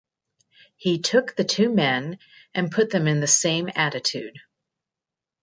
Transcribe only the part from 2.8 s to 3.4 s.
them in the